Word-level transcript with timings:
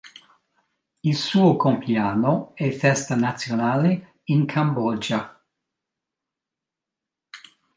Il 1.03 1.15
suo 1.15 1.55
compleanno 1.57 2.53
è 2.55 2.71
festa 2.71 3.13
nazionale 3.15 4.15
in 4.31 4.47
Cambogia. 4.47 5.39